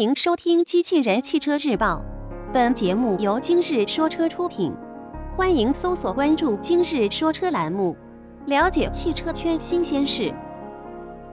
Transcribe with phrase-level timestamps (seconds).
[0.00, 2.02] 迎收听《机器人汽车日报》，
[2.54, 4.72] 本节目由今日说车出品。
[5.36, 7.94] 欢迎搜索关注“今日说车”栏目，
[8.46, 10.32] 了解汽车圈新鲜事。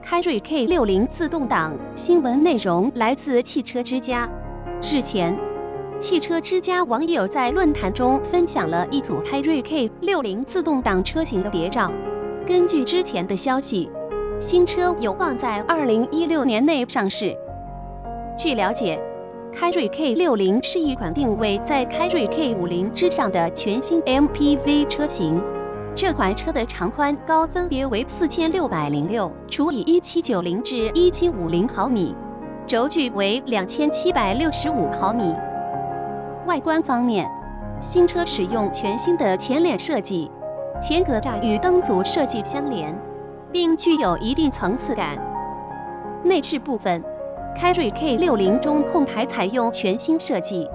[0.02, 4.28] 凯瑞 K 六零自动挡新闻内容来自汽车之家。
[4.82, 5.34] 日前，
[5.98, 11.90] 汽车之家网友在论坛中分享了一组凯瑞 K 六零自动挡车型的谍照。
[12.46, 13.88] 根据之前的消息，
[14.38, 17.34] 新车有望在二零一六年内上市。
[18.38, 18.96] 据了解，
[19.52, 25.42] 凯瑞 K 六零是一款定位在凯瑞 K 五零之上的全新 MPV 车型。
[25.96, 32.14] 这款车的长宽高分别为四千六百零六除以一七九零至一七五零毫米，
[32.64, 35.34] 轴距为两千七百六十五毫米。
[36.46, 37.28] 外观方面，
[37.80, 40.30] 新车使用全新的前脸设计，
[40.80, 42.96] 前格栅与灯组设计相连，
[43.50, 45.18] 并具有一定层次感。
[46.22, 47.02] 内饰部分。
[47.56, 50.68] 凯瑞 K 六零中控台采用全新设计，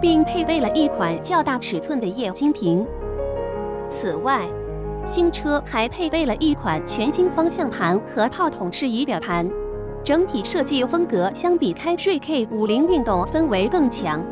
[0.00, 2.86] 并配备了一款较大尺寸的液晶屏。
[3.90, 4.46] 此外，
[5.04, 9.50] 新车还配备了一款全新方向盘和炮筒式仪表盘，
[10.04, 14.24] 整体设计风格相比凯瑞 K 五零运动氛围更强。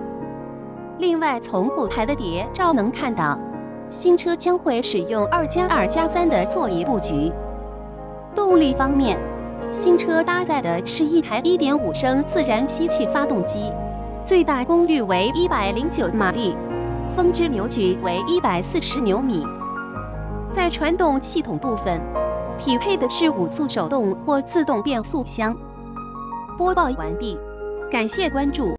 [0.99, 3.37] 另外，从后排的谍照能看到，
[3.91, 7.33] 新车将会使用二加二加三的座椅布局。
[8.35, 9.19] 动力方面。
[9.79, 13.71] 新车搭载的是一台1.5升自然吸气发动机，
[14.25, 16.57] 最大功率为109马力，
[17.15, 19.45] 峰值扭矩为140牛米。
[20.51, 22.01] 在传动系统部分，
[22.59, 25.55] 匹配的是五速手动或自动变速箱。
[26.57, 27.39] 播报完毕，
[27.93, 28.75] 感谢关注。